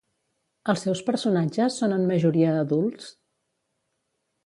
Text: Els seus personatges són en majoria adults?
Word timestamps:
Els 0.73 0.85
seus 0.87 1.01
personatges 1.09 1.79
són 1.83 1.95
en 1.99 2.09
majoria 2.15 2.57
adults? 2.65 3.15